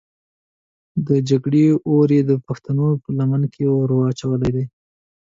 د 1.07 1.09
جګړې 1.29 1.65
اور 1.89 2.09
یې 2.15 2.21
د 2.29 2.31
پښتنو 2.45 2.87
په 3.03 3.09
لمن 3.17 3.41
کې 3.53 3.63
ور 3.67 3.89
اچولی 4.11 4.49
دی. 4.55 4.65